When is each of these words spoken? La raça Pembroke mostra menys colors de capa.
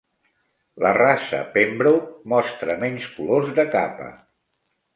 La 0.85 0.93
raça 0.97 1.41
Pembroke 1.57 2.29
mostra 2.35 2.79
menys 2.85 3.07
colors 3.19 3.55
de 3.61 3.69
capa. 3.77 4.13